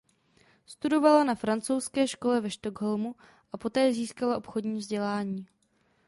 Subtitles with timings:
[0.65, 3.15] Studovala na francouzské škole ve Stockholmu
[3.51, 5.47] a poté získala obchodní vzdělání.